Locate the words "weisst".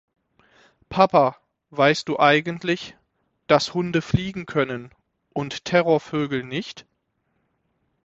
1.69-2.09